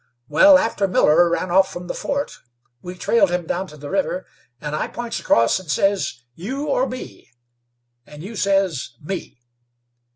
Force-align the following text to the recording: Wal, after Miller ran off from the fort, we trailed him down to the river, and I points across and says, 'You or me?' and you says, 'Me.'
Wal, 0.27 0.57
after 0.57 0.87
Miller 0.87 1.29
ran 1.29 1.51
off 1.51 1.71
from 1.71 1.85
the 1.85 1.93
fort, 1.93 2.39
we 2.81 2.95
trailed 2.95 3.29
him 3.29 3.45
down 3.45 3.67
to 3.67 3.77
the 3.77 3.91
river, 3.91 4.25
and 4.59 4.75
I 4.75 4.87
points 4.87 5.19
across 5.19 5.59
and 5.59 5.69
says, 5.69 6.23
'You 6.33 6.65
or 6.69 6.89
me?' 6.89 7.29
and 8.07 8.23
you 8.23 8.35
says, 8.35 8.95
'Me.' 8.99 9.37